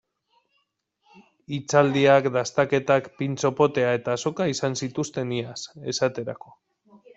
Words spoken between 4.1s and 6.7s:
azoka izan zituzten iaz, esaterako.